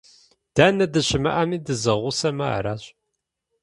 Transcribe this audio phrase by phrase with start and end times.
[0.55, 2.83] Дэнэ дыщымыӀэми, дызэгъусэмэ аращ.